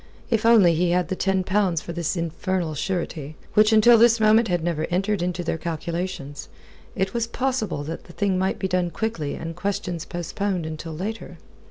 If 0.31 0.47
only 0.47 0.73
he 0.73 0.89
had 0.89 1.09
the 1.09 1.15
ten 1.15 1.43
pounds 1.43 1.79
for 1.79 1.93
this 1.93 2.17
infernal 2.17 2.73
surety, 2.73 3.35
which 3.53 3.71
until 3.71 3.99
this 3.99 4.19
moment 4.19 4.47
had 4.47 4.63
never 4.63 4.85
entered 4.87 5.21
into 5.21 5.43
their 5.43 5.59
calculations, 5.59 6.49
it 6.95 7.13
was 7.13 7.27
possible 7.27 7.83
that 7.83 8.05
the 8.05 8.13
thing 8.13 8.39
might 8.39 8.57
be 8.57 8.67
done 8.67 8.89
quickly 8.89 9.35
and 9.35 9.55
questions 9.55 10.05
postponed 10.05 10.65
until 10.65 10.93
later. 10.93 11.37